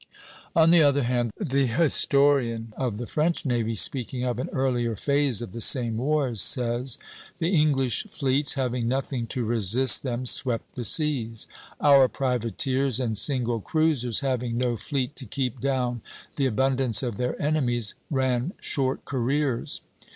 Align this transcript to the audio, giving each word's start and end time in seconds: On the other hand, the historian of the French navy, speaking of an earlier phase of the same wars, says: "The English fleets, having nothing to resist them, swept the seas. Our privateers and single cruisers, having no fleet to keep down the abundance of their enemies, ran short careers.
On 0.55 0.71
the 0.71 0.81
other 0.81 1.03
hand, 1.03 1.29
the 1.39 1.67
historian 1.67 2.73
of 2.75 2.97
the 2.97 3.05
French 3.05 3.45
navy, 3.45 3.75
speaking 3.75 4.23
of 4.23 4.39
an 4.39 4.49
earlier 4.51 4.95
phase 4.95 5.43
of 5.43 5.51
the 5.51 5.61
same 5.61 5.97
wars, 5.97 6.41
says: 6.41 6.97
"The 7.37 7.53
English 7.53 8.07
fleets, 8.09 8.55
having 8.55 8.87
nothing 8.87 9.27
to 9.27 9.45
resist 9.45 10.01
them, 10.01 10.25
swept 10.25 10.73
the 10.73 10.85
seas. 10.85 11.45
Our 11.79 12.07
privateers 12.07 12.99
and 12.99 13.15
single 13.15 13.59
cruisers, 13.59 14.21
having 14.21 14.57
no 14.57 14.75
fleet 14.75 15.15
to 15.17 15.25
keep 15.27 15.59
down 15.61 16.01
the 16.35 16.47
abundance 16.47 17.03
of 17.03 17.17
their 17.17 17.39
enemies, 17.39 17.93
ran 18.09 18.53
short 18.59 19.05
careers. 19.05 19.81